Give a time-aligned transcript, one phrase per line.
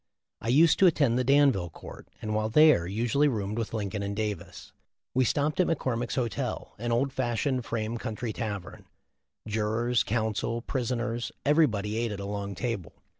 [0.41, 4.15] I used to attend the Danville court, and while there, usually roomed with Lincoln and
[4.15, 4.71] Davis.
[5.13, 8.85] We stopped at McCor mick's hotel, an old fashioned frame country tavern.
[9.47, 12.93] Jurors, counsel, prisoners, everybody ate at a long table.